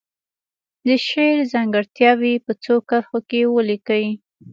د 0.87 0.89
شعر 1.07 1.37
ځانګړتیاوې 1.53 2.33
په 2.45 2.51
څو 2.63 2.75
کرښو 2.89 3.19
کې 3.29 3.41
ولیکي. 3.55 4.05